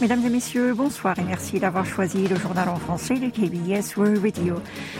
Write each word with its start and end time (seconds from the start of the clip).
Mesdames 0.00 0.24
et 0.24 0.30
messieurs, 0.30 0.74
bonsoir 0.74 1.18
et 1.18 1.24
merci 1.24 1.58
d'avoir 1.58 1.84
choisi 1.84 2.28
le 2.28 2.36
journal 2.36 2.68
en 2.68 2.76
français 2.76 3.16
de 3.16 3.30
KBS 3.30 3.96
World 3.96 4.22
Radio. 4.22 4.54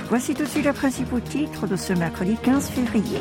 Voici 0.08 0.34
tout 0.34 0.42
de 0.42 0.48
suite 0.48 0.64
les 0.64 0.72
principaux 0.72 1.20
titres 1.20 1.68
de 1.68 1.76
ce 1.76 1.92
mercredi 1.92 2.36
15 2.42 2.68
février. 2.68 3.20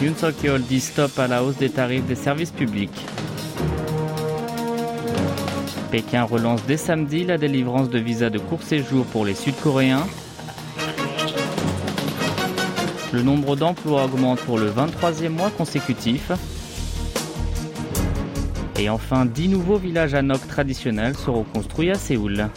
Yoon 0.00 0.14
Suk-yeol 0.16 0.62
dit 0.62 0.80
stop 0.80 1.18
à 1.18 1.26
la 1.26 1.44
hausse 1.44 1.58
des 1.58 1.68
tarifs 1.68 2.06
des 2.06 2.14
services 2.14 2.52
publics. 2.52 3.04
Pékin 5.90 6.22
relance 6.22 6.64
dès 6.66 6.78
samedi 6.78 7.24
la 7.24 7.36
délivrance 7.36 7.90
de 7.90 7.98
visas 7.98 8.30
de 8.30 8.38
court 8.38 8.62
séjour 8.62 9.04
pour 9.04 9.26
les 9.26 9.34
Sud-Coréens. 9.34 10.06
Le 13.12 13.22
nombre 13.22 13.56
d'emplois 13.56 14.04
augmente 14.04 14.40
pour 14.40 14.56
le 14.56 14.70
23e 14.70 15.28
mois 15.28 15.50
consécutif. 15.50 16.32
Et 18.80 18.88
enfin, 18.88 19.26
10 19.26 19.48
nouveaux 19.48 19.76
villages 19.76 20.14
à 20.14 20.22
Nok 20.22 20.48
traditionnels 20.48 21.14
seront 21.14 21.44
construits 21.44 21.90
à 21.90 21.96
Séoul. 21.96 22.48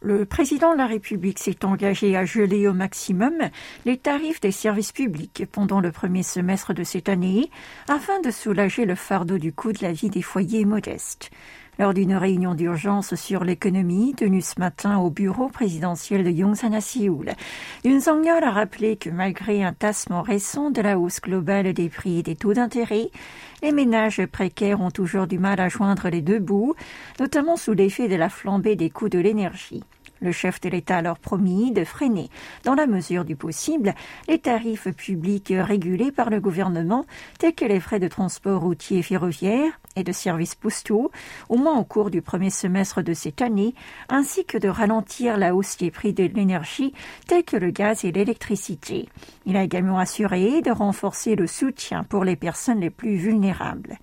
Le 0.00 0.24
président 0.24 0.72
de 0.72 0.78
la 0.78 0.88
République 0.88 1.38
s'est 1.38 1.64
engagé 1.64 2.16
à 2.16 2.24
geler 2.24 2.66
au 2.66 2.72
maximum 2.72 3.34
les 3.86 3.98
tarifs 3.98 4.40
des 4.40 4.50
services 4.50 4.90
publics 4.90 5.44
pendant 5.52 5.80
le 5.80 5.92
premier 5.92 6.24
semestre 6.24 6.74
de 6.74 6.82
cette 6.82 7.08
année 7.08 7.48
afin 7.86 8.20
de 8.22 8.32
soulager 8.32 8.86
le 8.86 8.96
fardeau 8.96 9.38
du 9.38 9.52
coût 9.52 9.70
de 9.70 9.82
la 9.82 9.92
vie 9.92 10.10
des 10.10 10.22
foyers 10.22 10.64
modestes. 10.64 11.30
Lors 11.82 11.94
d'une 11.94 12.14
réunion 12.14 12.54
d'urgence 12.54 13.16
sur 13.16 13.42
l'économie 13.42 14.14
tenue 14.14 14.40
ce 14.40 14.60
matin 14.60 14.98
au 14.98 15.10
bureau 15.10 15.48
présidentiel 15.48 16.22
de 16.22 16.30
Yongsan 16.30 16.72
à 16.74 16.80
Séoul, 16.80 17.32
Yoon 17.82 18.00
Song-yeol 18.00 18.44
a 18.44 18.52
rappelé 18.52 18.94
que 18.96 19.10
malgré 19.10 19.64
un 19.64 19.72
tassement 19.72 20.22
récent 20.22 20.70
de 20.70 20.80
la 20.80 20.96
hausse 20.96 21.20
globale 21.20 21.72
des 21.72 21.88
prix 21.88 22.20
et 22.20 22.22
des 22.22 22.36
taux 22.36 22.54
d'intérêt, 22.54 23.10
les 23.64 23.72
ménages 23.72 24.24
précaires 24.26 24.80
ont 24.80 24.92
toujours 24.92 25.26
du 25.26 25.40
mal 25.40 25.58
à 25.58 25.68
joindre 25.68 26.08
les 26.08 26.20
deux 26.20 26.38
bouts, 26.38 26.76
notamment 27.18 27.56
sous 27.56 27.72
l'effet 27.72 28.06
de 28.06 28.14
la 28.14 28.28
flambée 28.28 28.76
des 28.76 28.88
coûts 28.88 29.08
de 29.08 29.18
l'énergie. 29.18 29.82
Le 30.22 30.30
chef 30.30 30.60
de 30.60 30.68
l'État 30.68 30.94
a 30.94 30.98
alors 30.98 31.18
promis 31.18 31.72
de 31.72 31.82
freiner, 31.84 32.30
dans 32.62 32.74
la 32.74 32.86
mesure 32.86 33.24
du 33.24 33.34
possible, 33.34 33.92
les 34.28 34.38
tarifs 34.38 34.88
publics 34.92 35.52
régulés 35.56 36.12
par 36.12 36.30
le 36.30 36.40
gouvernement, 36.40 37.04
tels 37.40 37.54
que 37.54 37.64
les 37.64 37.80
frais 37.80 37.98
de 37.98 38.06
transport 38.06 38.60
routier 38.60 38.98
et 38.98 39.02
ferroviaire 39.02 39.72
et 39.96 40.04
de 40.04 40.12
services 40.12 40.54
postaux, 40.54 41.10
au 41.48 41.56
moins 41.56 41.76
au 41.76 41.82
cours 41.82 42.10
du 42.10 42.22
premier 42.22 42.50
semestre 42.50 43.02
de 43.02 43.14
cette 43.14 43.42
année, 43.42 43.74
ainsi 44.08 44.44
que 44.44 44.58
de 44.58 44.68
ralentir 44.68 45.36
la 45.36 45.56
hausse 45.56 45.76
des 45.76 45.90
prix 45.90 46.12
de 46.12 46.24
l'énergie, 46.24 46.94
tels 47.26 47.42
que 47.42 47.56
le 47.56 47.70
gaz 47.70 48.04
et 48.04 48.12
l'électricité. 48.12 49.08
Il 49.44 49.56
a 49.56 49.64
également 49.64 49.98
assuré 49.98 50.62
de 50.62 50.70
renforcer 50.70 51.34
le 51.34 51.48
soutien 51.48 52.04
pour 52.04 52.24
les 52.24 52.36
personnes 52.36 52.80
les 52.80 52.90
plus 52.90 53.16
vulnérables. 53.16 53.98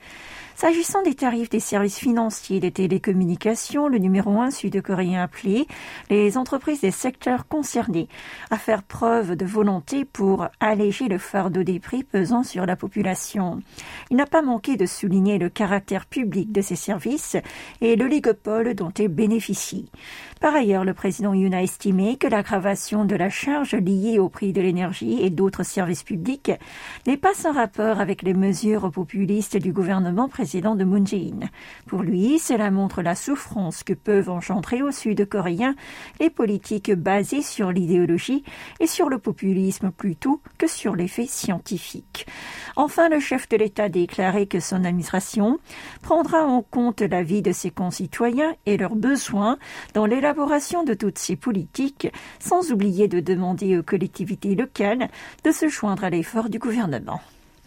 S'agissant 0.59 1.01
des 1.03 1.15
tarifs 1.15 1.49
des 1.49 1.61
services 1.61 1.97
financiers 1.97 2.57
et 2.57 2.59
des 2.59 2.71
télécommunications, 2.71 3.87
le 3.87 3.97
numéro 3.97 4.41
un 4.41 4.51
sud-coréen 4.51 5.21
a 5.21 5.23
appelé 5.23 5.67
les 6.09 6.37
entreprises 6.37 6.81
des 6.81 6.91
secteurs 6.91 7.47
concernés 7.47 8.09
à 8.51 8.57
faire 8.57 8.83
preuve 8.83 9.37
de 9.37 9.45
volonté 9.45 10.03
pour 10.03 10.49
alléger 10.59 11.07
le 11.07 11.17
fardeau 11.17 11.63
des 11.63 11.79
prix 11.79 12.03
pesant 12.03 12.43
sur 12.43 12.65
la 12.65 12.75
population. 12.75 13.61
Il 14.11 14.17
n'a 14.17 14.25
pas 14.25 14.41
manqué 14.41 14.75
de 14.75 14.85
souligner 14.85 15.37
le 15.37 15.47
caractère 15.47 16.05
public 16.05 16.51
de 16.51 16.59
ces 16.59 16.75
services 16.75 17.37
et 17.79 17.95
l'oligopole 17.95 18.73
dont 18.73 18.91
ils 18.91 19.07
bénéficient. 19.07 19.89
Par 20.41 20.53
ailleurs, 20.53 20.83
le 20.83 20.93
président 20.93 21.33
Yoon 21.33 21.53
a 21.53 21.63
estimé 21.63 22.17
que 22.17 22.27
l'aggravation 22.27 23.05
de 23.05 23.15
la 23.15 23.29
charge 23.29 23.75
liée 23.75 24.19
au 24.19 24.27
prix 24.27 24.51
de 24.51 24.59
l'énergie 24.59 25.21
et 25.21 25.29
d'autres 25.29 25.63
services 25.63 26.03
publics 26.03 26.51
n'est 27.07 27.15
pas 27.15 27.33
sans 27.33 27.53
rapport 27.53 28.01
avec 28.01 28.23
les 28.23 28.33
mesures 28.33 28.91
populistes 28.91 29.55
du 29.55 29.71
gouvernement 29.71 30.27
Pour 31.87 32.03
lui, 32.03 32.39
cela 32.39 32.71
montre 32.71 33.01
la 33.01 33.15
souffrance 33.15 33.83
que 33.83 33.93
peuvent 33.93 34.29
engendrer 34.29 34.81
au 34.81 34.91
sud-coréen 34.91 35.75
les 36.19 36.29
politiques 36.29 36.91
basées 36.91 37.41
sur 37.41 37.71
l'idéologie 37.71 38.43
et 38.79 38.87
sur 38.87 39.09
le 39.09 39.19
populisme 39.19 39.91
plutôt 39.91 40.41
que 40.57 40.67
sur 40.67 40.95
les 40.95 41.07
faits 41.07 41.29
scientifiques. 41.29 42.25
Enfin, 42.75 43.09
le 43.09 43.19
chef 43.19 43.47
de 43.49 43.57
l'État 43.57 43.83
a 43.83 43.89
déclaré 43.89 44.47
que 44.47 44.59
son 44.59 44.83
administration 44.83 45.59
prendra 46.01 46.45
en 46.45 46.61
compte 46.61 47.01
la 47.01 47.23
vie 47.23 47.41
de 47.41 47.51
ses 47.51 47.71
concitoyens 47.71 48.53
et 48.65 48.77
leurs 48.77 48.95
besoins 48.95 49.57
dans 49.93 50.05
l'élaboration 50.05 50.83
de 50.83 50.93
toutes 50.93 51.17
ces 51.17 51.35
politiques, 51.35 52.11
sans 52.39 52.71
oublier 52.71 53.07
de 53.07 53.19
demander 53.19 53.77
aux 53.77 53.83
collectivités 53.83 54.55
locales 54.55 55.09
de 55.43 55.51
se 55.51 55.67
joindre 55.67 56.03
à 56.03 56.09
l'effort 56.09 56.49
du 56.49 56.59
gouvernement. 56.59 57.21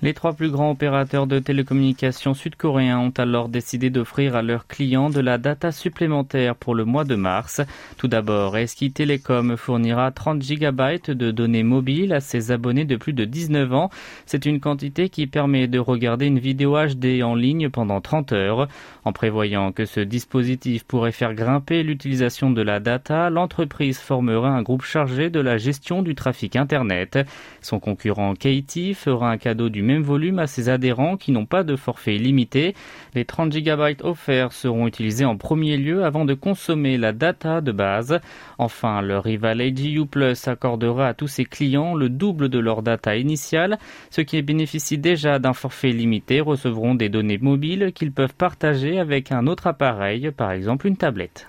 Les 0.05 0.15
trois 0.15 0.33
plus 0.33 0.51
grands 0.51 0.73
opérateurs 0.73 1.29
de 1.29 1.39
télécommunications 1.39 2.35
sud-coréens 2.35 2.99
ont 2.99 3.15
alors 3.19 3.49
décidé 3.49 3.89
d'offrir 3.89 4.35
à 4.35 4.43
leurs 4.43 4.67
clients 4.67 5.11
de 5.11 5.21
la 5.21 5.39
data 5.39 5.71
supplémentaire 5.71 6.57
pour 6.57 6.75
le 6.75 6.85
mois 6.85 7.05
de 7.05 7.15
mars. 7.15 7.61
Tout 7.99 8.09
d'abord, 8.09 8.57
Eski 8.57 8.91
Telecom 8.91 9.57
fournira 9.57 10.11
30 10.11 10.43
GB 10.43 11.15
de 11.15 11.31
données 11.31 11.63
mobiles 11.63 12.13
à 12.13 12.19
ses 12.19 12.51
abonnés 12.51 12.85
de 12.85 12.97
plus 12.97 13.13
de 13.13 13.25
19 13.25 13.73
ans. 13.75 13.91
C'est 14.27 14.45
une 14.45 14.59
quantité 14.59 15.09
qui 15.09 15.29
permet 15.29 15.69
de 15.69 15.79
regarder 15.79 16.27
une 16.27 16.41
vidéo 16.41 16.77
HD 16.77 17.23
en 17.23 17.37
ligne 17.37 17.71
pendant 17.71 18.01
30 18.01 18.33
heures. 18.33 18.67
En 19.05 19.13
prévoyant 19.13 19.71
que 19.71 19.85
ce 19.85 20.01
dispositif 20.01 20.83
pourrait 20.83 21.13
faire 21.13 21.35
grimper 21.35 21.85
l'utilisation 21.85 22.51
de 22.51 22.63
la 22.63 22.81
data, 22.81 23.31
l'entreprise 23.31 24.01
formera 24.01 24.49
un 24.49 24.63
groupe 24.63 24.83
chargé 24.83 25.31
de 25.31 25.39
la 25.39 25.59
gestion 25.59 26.03
du 26.03 26.17
trafic 26.17 26.57
Internet. 26.57 27.21
Son 27.61 27.79
concurrent 27.79 28.35
Katie 28.35 28.95
fera 28.95 29.31
un 29.31 29.37
cadeau 29.37 29.69
du 29.69 29.92
même 29.93 30.03
volume 30.03 30.39
à 30.39 30.47
ses 30.47 30.69
adhérents 30.69 31.17
qui 31.17 31.33
n'ont 31.33 31.47
pas 31.47 31.63
de 31.65 31.77
forfait 31.77 32.17
illimité. 32.17 32.75
Les 33.15 33.25
30 33.25 33.53
GB 33.53 33.97
offerts 34.03 34.53
seront 34.53 34.87
utilisés 34.87 35.25
en 35.25 35.37
premier 35.37 35.77
lieu 35.77 36.05
avant 36.05 36.25
de 36.25 36.35
consommer 36.35 36.97
la 36.99 37.13
data 37.13 37.61
de 37.61 37.73
base. 37.73 38.21
Enfin, 38.59 39.03
le 39.03 39.19
rival 39.19 39.61
AGU 39.61 40.07
Plus 40.07 40.49
accordera 40.49 41.09
à 41.09 41.15
tous 41.15 41.29
ses 41.29 41.45
clients 41.45 41.95
le 41.95 42.09
double 42.09 42.49
de 42.49 42.59
leur 42.59 42.83
data 42.83 43.17
initiale. 43.17 43.79
Ceux 44.11 44.23
qui 44.23 44.41
bénéficient 44.43 44.99
déjà 44.99 45.39
d'un 45.39 45.53
forfait 45.53 45.91
limité 45.91 46.41
recevront 46.41 46.95
des 46.95 47.09
données 47.09 47.39
mobiles 47.39 47.93
qu'ils 47.95 48.13
peuvent 48.13 48.35
partager 48.35 48.99
avec 48.99 49.33
un 49.33 49.47
autre 49.47 49.67
appareil, 49.67 50.31
par 50.31 50.53
exemple 50.53 50.87
une 50.87 50.97
tablette. 50.97 51.47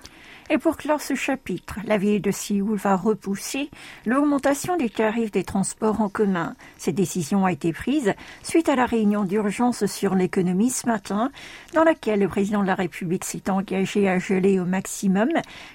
Et 0.50 0.58
pour 0.58 0.76
clore 0.76 1.00
ce 1.00 1.14
chapitre, 1.14 1.78
la 1.84 1.96
ville 1.96 2.20
de 2.20 2.30
Séoul 2.30 2.76
va 2.76 2.96
repousser 2.96 3.70
l'augmentation 4.04 4.76
des 4.76 4.90
tarifs 4.90 5.30
des 5.30 5.42
transports 5.42 6.02
en 6.02 6.10
commun. 6.10 6.54
Cette 6.76 6.96
décision 6.96 7.46
a 7.46 7.52
été 7.52 7.72
prise 7.72 8.12
suite 8.42 8.68
à 8.68 8.76
la 8.76 8.84
réunion 8.84 9.24
d'urgence 9.24 9.86
sur 9.86 10.14
l'économie 10.14 10.68
ce 10.68 10.86
matin, 10.86 11.30
dans 11.72 11.82
laquelle 11.82 12.20
le 12.20 12.28
président 12.28 12.60
de 12.60 12.66
la 12.66 12.74
République 12.74 13.24
s'est 13.24 13.48
engagé 13.48 14.06
à 14.06 14.18
geler 14.18 14.60
au 14.60 14.66
maximum 14.66 15.30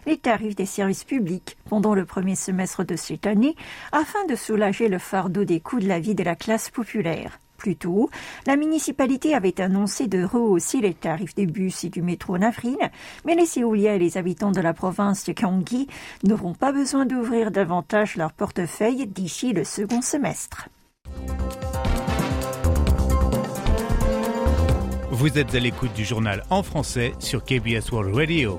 les 0.06 0.18
tarifs 0.18 0.56
des 0.56 0.68
services 0.68 1.04
publics 1.04 1.58
pendant 1.68 1.96
le 1.96 2.06
premier 2.06 2.36
semestre 2.36 2.84
de 2.84 2.96
cette 2.96 3.26
année, 3.26 3.56
afin 3.92 4.24
de 4.28 4.36
soulager 4.36 4.88
le 4.88 5.00
fardeau 5.00 5.46
des 5.46 5.60
coûts 5.60 5.80
de 5.80 5.88
la 5.88 6.00
vie 6.00 6.16
de 6.16 6.24
la 6.24 6.36
classe 6.36 6.70
populaire. 6.70 7.40
Plus 7.60 7.76
tôt, 7.76 8.10
la 8.48 8.56
municipalité 8.56 9.36
avait 9.36 9.60
annoncé 9.60 10.08
de 10.08 10.24
rehausser 10.24 10.80
les 10.80 10.94
tarifs 10.94 11.36
des 11.36 11.46
bus 11.46 11.84
et 11.84 11.90
du 11.90 12.02
métro 12.02 12.38
en 12.38 12.42
avril, 12.42 12.78
mais 13.26 13.36
les 13.36 13.46
Séouliens 13.46 13.96
et 13.96 14.00
les 14.00 14.18
habitants 14.18 14.54
de 14.54 14.62
la 14.62 14.74
province 14.74 15.26
de 15.26 15.34
Gyeonggi 15.34 15.88
n'auront 16.24 16.54
pas 16.54 16.72
besoin 16.72 17.06
d'ouvrir 17.06 17.52
davantage 17.52 18.16
leur 18.16 18.32
portefeuille 18.32 19.08
d'ici 19.08 19.52
le 19.52 19.66
second 19.66 20.02
semestre. 20.02 20.70
Vous 25.12 25.38
êtes 25.38 25.54
à 25.54 25.60
l'écoute 25.60 25.92
du 25.94 26.06
journal 26.06 26.46
en 26.50 26.64
français 26.64 27.14
sur 27.20 27.44
KBS 27.44 27.92
World 27.92 28.16
Radio. 28.16 28.58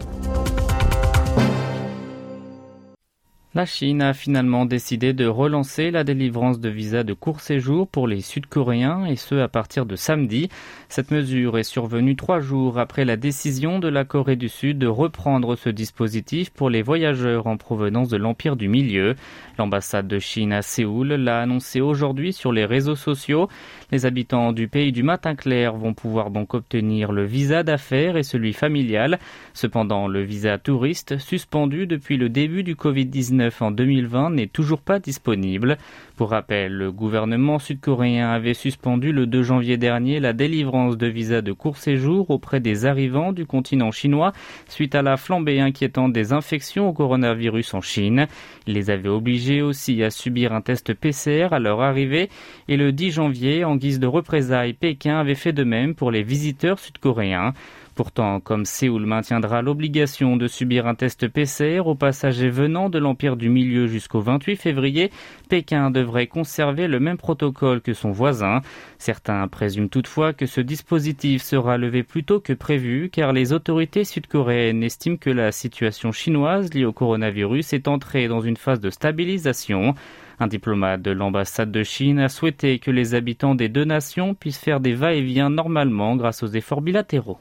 La 3.60 3.66
Chine 3.66 4.00
a 4.00 4.14
finalement 4.14 4.64
décidé 4.64 5.12
de 5.12 5.26
relancer 5.26 5.90
la 5.90 6.02
délivrance 6.02 6.60
de 6.60 6.70
visas 6.70 7.02
de 7.02 7.12
court 7.12 7.40
séjour 7.40 7.86
pour 7.86 8.08
les 8.08 8.22
Sud-Coréens 8.22 9.04
et 9.04 9.16
ce 9.16 9.34
à 9.34 9.48
partir 9.48 9.84
de 9.84 9.96
samedi. 9.96 10.48
Cette 10.88 11.10
mesure 11.10 11.58
est 11.58 11.62
survenue 11.62 12.16
trois 12.16 12.40
jours 12.40 12.78
après 12.78 13.04
la 13.04 13.18
décision 13.18 13.78
de 13.78 13.88
la 13.88 14.06
Corée 14.06 14.36
du 14.36 14.48
Sud 14.48 14.78
de 14.78 14.86
reprendre 14.86 15.56
ce 15.56 15.68
dispositif 15.68 16.48
pour 16.48 16.70
les 16.70 16.80
voyageurs 16.80 17.46
en 17.46 17.58
provenance 17.58 18.08
de 18.08 18.16
l'Empire 18.16 18.56
du 18.56 18.66
Milieu. 18.66 19.14
L'ambassade 19.58 20.08
de 20.08 20.18
Chine 20.18 20.54
à 20.54 20.62
Séoul 20.62 21.08
l'a 21.08 21.42
annoncé 21.42 21.82
aujourd'hui 21.82 22.32
sur 22.32 22.52
les 22.52 22.64
réseaux 22.64 22.96
sociaux. 22.96 23.50
Les 23.92 24.06
habitants 24.06 24.54
du 24.54 24.68
pays 24.68 24.90
du 24.90 25.02
matin 25.02 25.34
clair 25.34 25.76
vont 25.76 25.92
pouvoir 25.92 26.30
donc 26.30 26.54
obtenir 26.54 27.12
le 27.12 27.26
visa 27.26 27.62
d'affaires 27.62 28.16
et 28.16 28.22
celui 28.22 28.54
familial. 28.54 29.18
Cependant, 29.52 30.08
le 30.08 30.22
visa 30.22 30.56
touriste, 30.56 31.18
suspendu 31.18 31.86
depuis 31.86 32.16
le 32.16 32.30
début 32.30 32.62
du 32.62 32.74
Covid-19 32.74 33.50
en 33.61 33.70
2020, 33.70 34.31
n'est 34.31 34.47
toujours 34.47 34.81
pas 34.81 34.99
disponible. 34.99 35.79
Pour 36.17 36.31
rappel, 36.31 36.73
le 36.73 36.93
gouvernement 36.93 37.58
sud-coréen 37.58 38.31
avait 38.31 38.55
suspendu 38.55 39.12
le 39.12 39.26
2 39.26 39.43
janvier 39.43 39.76
dernier 39.76 40.20
la 40.20 40.32
délivrance 40.32 40.97
de 40.97 41.06
visas 41.06 41.43
de 41.43 41.52
court 41.52 41.76
séjour 41.76 42.31
auprès 42.31 42.61
des 42.61 42.87
arrivants 42.87 43.32
du 43.32 43.47
continent 43.47 43.91
chinois 43.91 44.32
suite 44.69 44.94
à 44.94 45.02
la 45.02 45.17
flambée 45.17 45.61
inquiétante 45.61 46.12
des 46.12 46.32
infections 46.32 46.88
au 46.88 46.93
coronavirus 46.93 47.75
en 47.75 47.81
Chine. 47.81 48.26
Il 48.67 48.75
les 48.75 48.91
avait 48.91 49.08
obligés 49.08 49.62
aussi 49.62 50.03
à 50.03 50.11
subir 50.11 50.53
un 50.53 50.61
test 50.61 50.94
PCR 50.94 51.49
à 51.53 51.58
leur 51.58 51.81
arrivée 51.81 52.29
et 52.69 52.76
le 52.76 52.93
10 52.93 53.11
janvier, 53.11 53.64
en 53.64 53.76
guise 53.76 54.00
de 54.00 54.06
représailles, 54.06 54.75
Pékin 54.75 55.19
avait 55.19 55.35
fait 55.35 55.53
de 55.53 55.64
même 55.64 55.94
pour 55.94 56.11
les 56.11 56.23
visiteurs 56.23 56.79
sud-coréens. 56.79 57.55
Pourtant, 57.94 58.40
comme 58.40 58.64
Séoul 58.64 59.04
maintiendra 59.04 59.62
l'obligation 59.62 60.37
de 60.37 60.46
subir 60.46 60.87
un 60.87 60.94
test 60.94 61.28
PCR 61.28 61.81
aux 61.81 61.94
passagers 61.94 62.48
venant 62.48 62.88
de 62.88 62.98
l'Empire 62.98 63.37
du 63.37 63.48
Milieu 63.48 63.87
jusqu'au 63.88 64.20
28 64.20 64.56
février, 64.56 65.10
Pékin 65.48 65.90
devrait 65.90 66.26
conserver 66.26 66.87
le 66.87 67.00
même 67.00 67.19
protocole 67.19 67.81
que 67.81 67.92
son 67.92 68.10
voisin. 68.10 68.60
Certains 68.98 69.46
présument 69.48 69.88
toutefois 69.88 70.32
que 70.32 70.46
ce 70.46 70.60
dispositif 70.60 71.42
sera 71.42 71.76
levé 71.78 72.02
plus 72.02 72.25
tôt 72.25 72.40
que 72.40 72.52
prévu 72.52 73.10
car 73.10 73.32
les 73.32 73.52
autorités 73.52 74.04
sud-coréennes 74.04 74.82
estiment 74.82 75.16
que 75.16 75.31
la 75.31 75.52
situation 75.52 76.12
chinoise 76.12 76.72
liée 76.72 76.84
au 76.84 76.93
coronavirus 76.93 77.72
est 77.72 77.88
entrée 77.88 78.28
dans 78.28 78.40
une 78.40 78.56
phase 78.56 78.81
de 78.81 78.90
stabilisation. 78.90 79.94
Un 80.38 80.46
diplomate 80.46 81.02
de 81.02 81.10
l'ambassade 81.10 81.70
de 81.70 81.82
Chine 81.82 82.19
a 82.19 82.31
souhaité 82.31 82.78
que 82.78 82.90
les 82.90 83.14
habitants 83.14 83.54
des 83.54 83.69
deux 83.69 83.84
nations 83.84 84.34
puissent 84.34 84.58
faire 84.58 84.81
des 84.81 84.94
va-et-vient 84.94 85.50
normalement 85.50 86.16
grâce 86.16 86.43
aux 86.43 86.46
efforts 86.48 86.81
bilatéraux. 86.81 87.38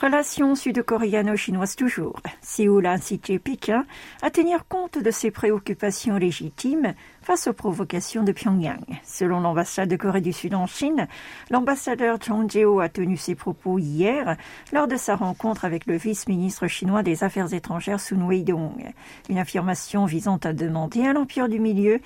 Relations 0.00 0.54
sud-coréano-chinoises 0.54 1.74
toujours. 1.74 2.20
Séoul 2.42 2.84
a 2.84 2.92
incité 2.92 3.38
Pékin 3.38 3.86
à 4.20 4.30
tenir 4.30 4.68
compte 4.68 4.98
de 4.98 5.10
ses 5.10 5.30
préoccupations 5.30 6.16
légitimes 6.16 6.92
face 7.22 7.46
aux 7.46 7.54
provocations 7.54 8.22
de 8.22 8.30
Pyongyang. 8.30 8.84
Selon 9.02 9.40
l'ambassade 9.40 9.88
de 9.88 9.96
Corée 9.96 10.20
du 10.20 10.34
Sud 10.34 10.54
en 10.54 10.66
Chine, 10.66 11.08
l'ambassadeur 11.50 12.18
Chang 12.22 12.46
Jeo 12.46 12.80
a 12.80 12.90
tenu 12.90 13.16
ses 13.16 13.34
propos 13.34 13.78
hier 13.78 14.36
lors 14.70 14.86
de 14.86 14.96
sa 14.96 15.16
rencontre 15.16 15.64
avec 15.64 15.86
le 15.86 15.96
vice-ministre 15.96 16.66
chinois 16.66 17.02
des 17.02 17.24
Affaires 17.24 17.54
étrangères 17.54 17.98
Sun 17.98 18.28
Weidong. 18.28 18.92
Une 19.30 19.38
affirmation 19.38 20.04
visant 20.04 20.38
à 20.44 20.52
demander 20.52 21.06
à 21.06 21.14
l'Empire 21.14 21.48
du 21.48 21.58
Milieu 21.58 22.00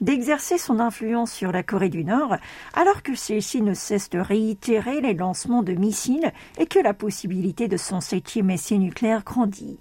d'exercer 0.00 0.56
son 0.56 0.80
influence 0.80 1.30
sur 1.30 1.52
la 1.52 1.62
Corée 1.62 1.90
du 1.90 2.04
Nord 2.04 2.36
alors 2.72 3.02
que 3.02 3.14
celle-ci 3.14 3.60
ne 3.60 3.74
cesse 3.74 4.08
de 4.08 4.18
réitérer 4.18 5.02
les 5.02 5.14
lancements 5.14 5.62
de 5.62 5.74
missiles 5.74 6.32
et 6.58 6.64
que 6.64 6.78
la 6.78 6.94
possibilité 6.94 7.33
de 7.68 7.76
son 7.76 8.00
septième 8.00 8.50
essai 8.50 8.78
nucléaire 8.78 9.24
grandit. 9.24 9.78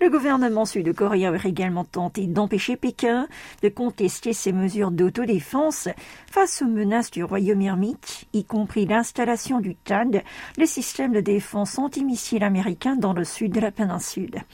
Le 0.00 0.10
gouvernement 0.10 0.64
sud-coréen 0.64 1.34
aurait 1.34 1.48
également 1.48 1.82
tenté 1.82 2.28
d'empêcher 2.28 2.76
Pékin 2.76 3.26
de 3.62 3.68
contester 3.68 4.32
ses 4.32 4.52
mesures 4.52 4.92
d'autodéfense 4.92 5.88
face 6.30 6.62
aux 6.62 6.68
menaces 6.68 7.10
du 7.10 7.24
royaume 7.24 7.62
ermite, 7.62 8.26
y 8.32 8.44
compris 8.44 8.86
l'installation 8.86 9.58
du 9.58 9.74
TAD, 9.74 10.22
le 10.56 10.66
système 10.66 11.12
de 11.12 11.20
défense 11.20 11.80
antimissile 11.80 12.44
américain 12.44 12.94
dans 12.94 13.12
le 13.12 13.24
sud 13.24 13.52
de 13.52 13.60
la 13.60 13.72
péninsule. 13.72 14.44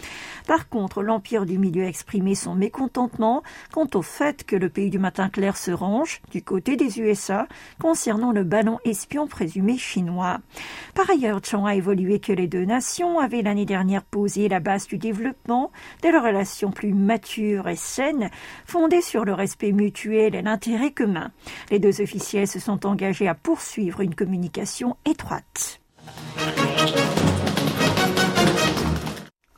Par 0.46 0.70
contre, 0.70 1.02
l'Empire 1.02 1.44
du 1.44 1.58
Milieu 1.58 1.84
a 1.84 1.88
exprimé 1.88 2.34
son 2.34 2.54
mécontentement 2.54 3.42
quant 3.70 3.88
au 3.94 4.02
fait 4.02 4.44
que 4.44 4.56
le 4.56 4.70
pays 4.70 4.88
du 4.88 4.98
matin 4.98 5.28
clair 5.28 5.58
se 5.58 5.72
range 5.72 6.22
du 6.30 6.42
côté 6.42 6.76
des 6.76 7.00
USA 7.00 7.46
concernant 7.82 8.32
le 8.32 8.44
ballon 8.44 8.78
espion 8.86 9.26
présumé 9.26 9.76
chinois. 9.76 10.38
Par 10.94 11.10
ailleurs, 11.10 11.40
Chang 11.44 11.66
a 11.66 11.74
évolué 11.74 12.18
que 12.18 12.32
les 12.32 12.46
deux 12.46 12.64
nations 12.64 13.18
avaient 13.18 13.42
l'année 13.42 13.66
dernière 13.66 14.04
posé 14.04 14.48
la 14.48 14.60
base 14.60 14.86
du 14.86 14.96
développement 14.96 15.33
de 16.02 16.08
leurs 16.08 16.24
relations 16.24 16.70
plus 16.70 16.92
matures 16.92 17.68
et 17.68 17.76
saines, 17.76 18.30
fondées 18.66 19.02
sur 19.02 19.24
le 19.24 19.34
respect 19.34 19.72
mutuel 19.72 20.34
et 20.34 20.42
l'intérêt 20.42 20.90
commun. 20.90 21.30
Les 21.70 21.78
deux 21.78 22.00
officiels 22.00 22.48
se 22.48 22.60
sont 22.60 22.86
engagés 22.86 23.28
à 23.28 23.34
poursuivre 23.34 24.00
une 24.00 24.14
communication 24.14 24.96
étroite. 25.04 25.80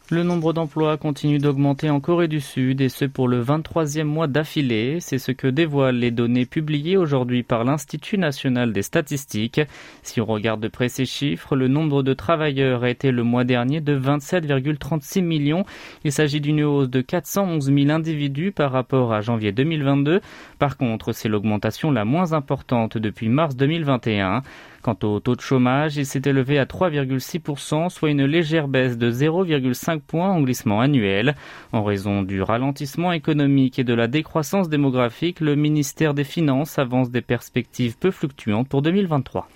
Le 0.08 0.22
nombre 0.22 0.52
d'emplois 0.52 0.96
continue 0.98 1.38
d'augmenter 1.38 1.90
en 1.90 1.98
Corée 1.98 2.28
du 2.28 2.40
Sud 2.40 2.80
et 2.80 2.88
ce 2.88 3.04
pour 3.04 3.26
le 3.26 3.42
23e 3.42 4.04
mois 4.04 4.28
d'affilée. 4.28 4.98
C'est 5.00 5.18
ce 5.18 5.32
que 5.32 5.48
dévoilent 5.48 5.96
les 5.98 6.12
données 6.12 6.46
publiées 6.46 6.96
aujourd'hui 6.96 7.42
par 7.42 7.64
l'Institut 7.64 8.16
national 8.16 8.72
des 8.72 8.82
statistiques. 8.82 9.60
Si 10.04 10.20
on 10.20 10.24
regarde 10.24 10.60
de 10.60 10.68
près 10.68 10.88
ces 10.88 11.06
chiffres, 11.06 11.56
le 11.56 11.66
nombre 11.66 12.04
de 12.04 12.14
travailleurs 12.14 12.84
a 12.84 12.90
été 12.90 13.10
le 13.10 13.24
mois 13.24 13.42
dernier 13.42 13.80
de 13.80 13.98
27,36 13.98 15.22
millions. 15.22 15.64
Il 16.04 16.12
s'agit 16.12 16.40
d'une 16.40 16.62
hausse 16.62 16.88
de 16.88 17.00
411 17.00 17.64
000 17.64 17.90
individus 17.90 18.52
par 18.52 18.70
rapport 18.70 19.12
à 19.12 19.22
janvier 19.22 19.50
2022. 19.50 20.20
Par 20.60 20.76
contre, 20.76 21.14
c'est 21.14 21.28
l'augmentation 21.28 21.90
la 21.90 22.04
moins 22.04 22.32
importante 22.32 22.96
depuis 22.96 23.28
mars 23.28 23.56
2021. 23.56 24.44
Quant 24.86 24.96
au 25.02 25.18
taux 25.18 25.34
de 25.34 25.40
chômage, 25.40 25.96
il 25.96 26.06
s'est 26.06 26.22
élevé 26.26 26.60
à 26.60 26.64
3,6%, 26.64 27.88
soit 27.88 28.08
une 28.08 28.24
légère 28.24 28.68
baisse 28.68 28.96
de 28.96 29.10
0,5 29.10 29.98
points 29.98 30.30
en 30.30 30.40
glissement 30.40 30.80
annuel. 30.80 31.34
En 31.72 31.82
raison 31.82 32.22
du 32.22 32.40
ralentissement 32.40 33.10
économique 33.10 33.80
et 33.80 33.84
de 33.84 33.94
la 33.94 34.06
décroissance 34.06 34.68
démographique, 34.68 35.40
le 35.40 35.56
ministère 35.56 36.14
des 36.14 36.22
Finances 36.22 36.78
avance 36.78 37.10
des 37.10 37.20
perspectives 37.20 37.98
peu 37.98 38.12
fluctuantes 38.12 38.68
pour 38.68 38.80
2023. 38.80 39.48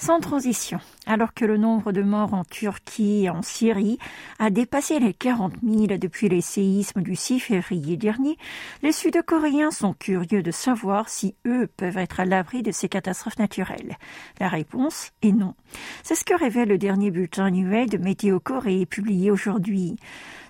Sans 0.00 0.20
transition, 0.20 0.78
alors 1.06 1.34
que 1.34 1.44
le 1.44 1.56
nombre 1.56 1.90
de 1.90 2.02
morts 2.02 2.32
en 2.32 2.44
Turquie 2.44 3.24
et 3.24 3.30
en 3.30 3.42
Syrie 3.42 3.98
a 4.38 4.48
dépassé 4.48 5.00
les 5.00 5.12
40 5.12 5.54
000 5.60 5.98
depuis 5.98 6.28
les 6.28 6.40
séismes 6.40 7.02
du 7.02 7.16
6 7.16 7.40
février 7.40 7.96
dernier, 7.96 8.38
les 8.84 8.92
Sud-Coréens 8.92 9.72
sont 9.72 9.94
curieux 9.94 10.44
de 10.44 10.52
savoir 10.52 11.08
si 11.08 11.34
eux 11.48 11.68
peuvent 11.76 11.98
être 11.98 12.20
à 12.20 12.26
l'abri 12.26 12.62
de 12.62 12.70
ces 12.70 12.88
catastrophes 12.88 13.40
naturelles. 13.40 13.96
La 14.38 14.48
réponse 14.48 14.77
est 15.22 15.32
non. 15.32 15.54
C'est 16.02 16.14
ce 16.14 16.24
que 16.24 16.38
révèle 16.38 16.68
le 16.68 16.78
dernier 16.78 17.10
bulletin 17.10 17.46
annuel 17.46 17.88
de 17.88 17.98
Météo 17.98 18.38
Corée 18.38 18.86
publié 18.86 19.30
aujourd'hui. 19.30 19.96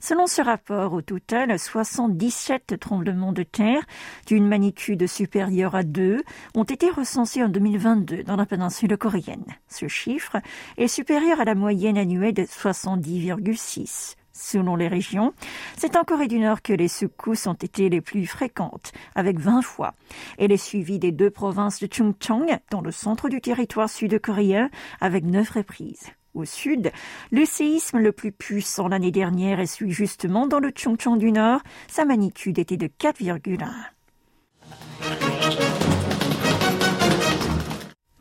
Selon 0.01 0.27
ce 0.27 0.43
rapport, 0.43 0.93
au 0.93 1.03
total, 1.03 1.59
77 1.59 2.79
tremblements 2.79 3.33
de 3.33 3.43
terre 3.43 3.83
d'une 4.27 4.47
magnitude 4.47 5.07
supérieure 5.07 5.75
à 5.75 5.83
2 5.83 6.23
ont 6.55 6.65
été 6.65 6.91
recensés 6.91 7.43
en 7.43 7.49
2022 7.49 8.23
dans 8.23 8.37
la 8.37 8.47
péninsule 8.47 8.97
coréenne. 8.97 9.57
Ce 9.69 9.89
chiffre 9.89 10.37
est 10.77 10.89
supérieur 10.89 11.41
à 11.41 11.45
la 11.45 11.55
moyenne 11.55 11.99
annuelle 11.99 12.35
de 12.35 12.43
70,6. 12.43 14.18
Selon 14.41 14.77
les 14.77 14.87
régions, 14.87 15.35
c'est 15.77 15.97
en 15.97 16.05
Corée 16.05 16.29
du 16.29 16.39
Nord 16.39 16.63
que 16.63 16.73
les 16.73 16.87
secousses 16.87 17.49
ont 17.49 17.55
été 17.55 17.89
les 17.89 18.01
plus 18.01 18.25
fréquentes, 18.25 18.93
avec 19.17 19.41
20 19.41 19.63
fois. 19.63 19.95
Elle 20.39 20.53
est 20.53 20.57
suivie 20.57 21.01
des 21.01 21.11
deux 21.11 21.31
provinces 21.31 21.81
de 21.81 21.89
Chungcheong, 21.93 22.57
dans 22.71 22.81
le 22.81 22.93
centre 22.93 23.29
du 23.29 23.41
territoire 23.41 23.91
sud-coréen, 23.91 24.71
avec 25.01 25.25
9 25.25 25.51
reprises 25.51 26.07
au 26.35 26.45
sud. 26.45 26.93
Le 27.33 27.45
séisme 27.45 27.99
le 27.99 28.13
plus 28.13 28.31
puissant 28.31 28.87
l'année 28.87 29.11
dernière 29.11 29.59
est 29.59 29.67
celui 29.67 29.91
justement 29.91 30.47
dans 30.47 30.61
le 30.61 30.71
Chongchong 30.73 31.19
du 31.19 31.33
Nord. 31.33 31.61
Sa 31.89 32.05
magnitude 32.05 32.61
était 32.61 32.77
de 32.77 32.87
4,1. 32.87 33.67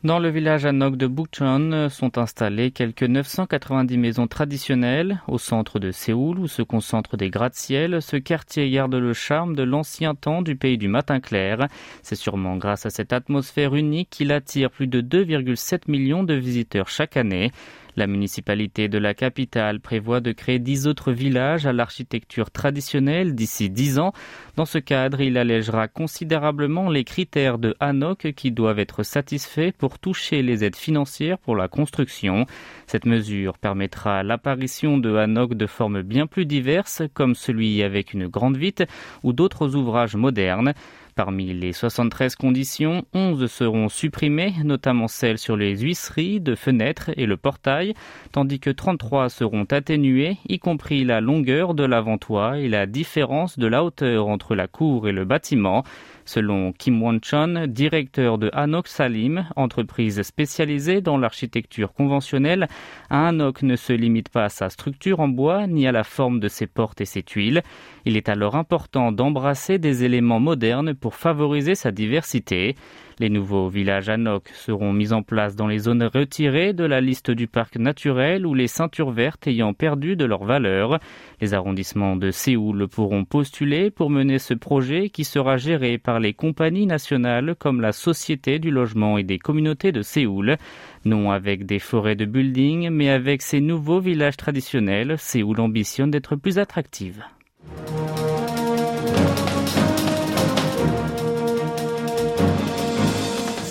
Dans 0.04 0.20
le 0.20 0.28
village 0.28 0.64
Anok 0.64 0.96
de 0.96 1.08
Bukchon 1.08 1.88
sont 1.90 2.18
installées 2.18 2.70
quelques 2.70 3.02
990 3.02 3.98
maisons 3.98 4.28
traditionnelles. 4.28 5.20
Au 5.26 5.38
centre 5.38 5.80
de 5.80 5.90
Séoul, 5.90 6.38
où 6.38 6.46
se 6.46 6.62
concentrent 6.62 7.16
des 7.16 7.30
gratte-ciel, 7.30 8.00
ce 8.00 8.16
quartier 8.16 8.70
garde 8.70 8.94
le 8.94 9.12
charme 9.12 9.56
de 9.56 9.64
l'ancien 9.64 10.14
temps 10.14 10.40
du 10.40 10.54
pays 10.54 10.78
du 10.78 10.86
matin 10.86 11.18
clair. 11.18 11.66
C'est 12.04 12.14
sûrement 12.14 12.56
grâce 12.56 12.86
à 12.86 12.90
cette 12.90 13.12
atmosphère 13.12 13.74
unique 13.74 14.08
qu'il 14.08 14.30
attire 14.30 14.70
plus 14.70 14.86
de 14.86 15.00
2,7 15.00 15.90
millions 15.90 16.22
de 16.22 16.34
visiteurs 16.34 16.88
chaque 16.88 17.16
année. 17.16 17.50
La 17.98 18.06
municipalité 18.06 18.86
de 18.86 18.96
la 18.96 19.12
capitale 19.12 19.80
prévoit 19.80 20.20
de 20.20 20.30
créer 20.30 20.60
dix 20.60 20.86
autres 20.86 21.10
villages 21.10 21.66
à 21.66 21.72
l'architecture 21.72 22.52
traditionnelle 22.52 23.34
d'ici 23.34 23.70
dix 23.70 23.98
ans. 23.98 24.12
Dans 24.54 24.66
ce 24.66 24.78
cadre, 24.78 25.20
il 25.20 25.36
allègera 25.36 25.88
considérablement 25.88 26.90
les 26.90 27.02
critères 27.02 27.58
de 27.58 27.74
Hanok 27.80 28.34
qui 28.36 28.52
doivent 28.52 28.78
être 28.78 29.02
satisfaits 29.02 29.72
pour 29.76 29.98
toucher 29.98 30.42
les 30.42 30.62
aides 30.62 30.76
financières 30.76 31.38
pour 31.38 31.56
la 31.56 31.66
construction. 31.66 32.46
Cette 32.86 33.04
mesure 33.04 33.58
permettra 33.58 34.22
l'apparition 34.22 34.96
de 34.98 35.16
Hanok 35.16 35.54
de 35.54 35.66
formes 35.66 36.02
bien 36.02 36.28
plus 36.28 36.46
diverses, 36.46 37.02
comme 37.14 37.34
celui 37.34 37.82
avec 37.82 38.14
une 38.14 38.28
grande 38.28 38.56
vitre 38.56 38.84
ou 39.24 39.32
d'autres 39.32 39.74
ouvrages 39.74 40.14
modernes. 40.14 40.72
Parmi 41.18 41.52
les 41.52 41.72
73 41.72 42.36
conditions, 42.36 43.04
11 43.12 43.50
seront 43.50 43.88
supprimées, 43.88 44.54
notamment 44.62 45.08
celles 45.08 45.38
sur 45.38 45.56
les 45.56 45.76
huisseries 45.76 46.38
de 46.38 46.54
fenêtres 46.54 47.10
et 47.16 47.26
le 47.26 47.36
portail, 47.36 47.94
tandis 48.30 48.60
que 48.60 48.70
33 48.70 49.28
seront 49.28 49.64
atténuées, 49.64 50.36
y 50.48 50.60
compris 50.60 51.04
la 51.04 51.20
longueur 51.20 51.74
de 51.74 51.82
l'avant-toit 51.82 52.58
et 52.60 52.68
la 52.68 52.86
différence 52.86 53.58
de 53.58 53.66
la 53.66 53.82
hauteur 53.82 54.28
entre 54.28 54.54
la 54.54 54.68
cour 54.68 55.08
et 55.08 55.12
le 55.12 55.24
bâtiment. 55.24 55.82
Selon 56.24 56.72
Kim 56.72 57.02
Won-chon, 57.02 57.66
directeur 57.68 58.36
de 58.36 58.50
Hanok 58.52 58.86
Salim, 58.86 59.46
entreprise 59.56 60.20
spécialisée 60.20 61.00
dans 61.00 61.16
l'architecture 61.16 61.94
conventionnelle, 61.94 62.68
Hanok 63.08 63.62
ne 63.62 63.76
se 63.76 63.94
limite 63.94 64.28
pas 64.28 64.44
à 64.44 64.48
sa 64.50 64.68
structure 64.68 65.20
en 65.20 65.28
bois 65.28 65.66
ni 65.66 65.88
à 65.88 65.92
la 65.92 66.04
forme 66.04 66.38
de 66.38 66.48
ses 66.48 66.66
portes 66.66 67.00
et 67.00 67.06
ses 67.06 67.22
tuiles. 67.22 67.62
Il 68.04 68.18
est 68.18 68.28
alors 68.28 68.56
important 68.56 69.10
d'embrasser 69.10 69.78
des 69.78 70.04
éléments 70.04 70.38
modernes 70.38 70.92
pour 70.92 71.07
pour 71.08 71.14
favoriser 71.14 71.74
sa 71.74 71.90
diversité. 71.90 72.74
Les 73.18 73.30
nouveaux 73.30 73.70
villages 73.70 74.10
ANOC 74.10 74.50
seront 74.50 74.92
mis 74.92 75.14
en 75.14 75.22
place 75.22 75.56
dans 75.56 75.66
les 75.66 75.78
zones 75.78 76.02
retirées 76.02 76.74
de 76.74 76.84
la 76.84 77.00
liste 77.00 77.30
du 77.30 77.46
parc 77.46 77.78
naturel 77.78 78.44
ou 78.44 78.52
les 78.52 78.66
ceintures 78.66 79.10
vertes 79.10 79.46
ayant 79.46 79.72
perdu 79.72 80.16
de 80.16 80.26
leur 80.26 80.44
valeur. 80.44 80.98
Les 81.40 81.54
arrondissements 81.54 82.14
de 82.14 82.30
Séoul 82.30 82.88
pourront 82.88 83.24
postuler 83.24 83.90
pour 83.90 84.10
mener 84.10 84.38
ce 84.38 84.52
projet 84.52 85.08
qui 85.08 85.24
sera 85.24 85.56
géré 85.56 85.96
par 85.96 86.20
les 86.20 86.34
compagnies 86.34 86.84
nationales 86.84 87.54
comme 87.58 87.80
la 87.80 87.92
Société 87.92 88.58
du 88.58 88.70
logement 88.70 89.16
et 89.16 89.24
des 89.24 89.38
communautés 89.38 89.92
de 89.92 90.02
Séoul. 90.02 90.58
Non 91.06 91.30
avec 91.30 91.64
des 91.64 91.78
forêts 91.78 92.16
de 92.16 92.26
buildings, 92.26 92.90
mais 92.90 93.08
avec 93.08 93.40
ces 93.40 93.62
nouveaux 93.62 94.00
villages 94.00 94.36
traditionnels, 94.36 95.16
Séoul 95.16 95.58
ambitionne 95.58 96.10
d'être 96.10 96.36
plus 96.36 96.58
attractive. 96.58 97.24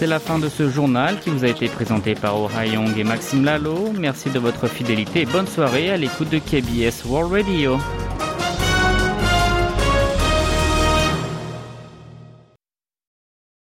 C'est 0.08 0.12
la 0.12 0.20
fin 0.22 0.40
de 0.40 0.48
ce 0.48 0.70
journal 0.70 1.20
qui 1.20 1.30
vous 1.30 1.44
a 1.44 1.50
été 1.50 1.68
présenté 1.68 2.16
par 2.16 2.40
Oh 2.40 2.48
Young 2.64 2.98
et 2.98 3.04
Maxime 3.04 3.44
Lalo. 3.44 3.92
Merci 3.92 4.30
de 4.30 4.40
votre 4.40 4.68
fidélité 4.68 5.24
et 5.24 5.26
bonne 5.26 5.48
soirée 5.48 5.90
à 5.90 5.98
l'écoute 5.98 6.30
de 6.30 6.38
KBS 6.38 7.04
World 7.04 7.34
Radio. 7.34 7.78